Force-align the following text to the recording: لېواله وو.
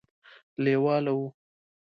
لېواله 0.63 1.11
وو. 1.17 1.27